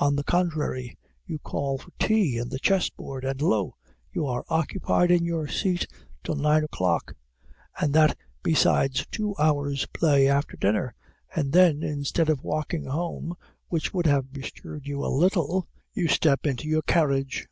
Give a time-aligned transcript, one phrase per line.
[0.00, 3.76] On the contrary, you call for tea and the chess board; and lo!
[4.12, 5.86] you are occupied in your seat
[6.24, 7.14] till nine o'clock,
[7.80, 10.96] and that besides two hours' play after dinner;
[11.36, 13.36] and then, instead of walking home,
[13.68, 17.46] which would have bestirred you a little, you step into your carriage.